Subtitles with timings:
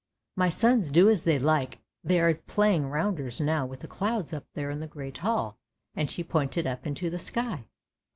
[0.35, 4.45] "My sons do as they like, they are playing rounders now with the clouds up
[4.55, 5.59] there in the great hall,"
[5.95, 7.65] and she pointed up into the sky.